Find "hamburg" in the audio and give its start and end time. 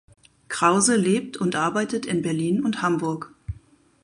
2.81-3.35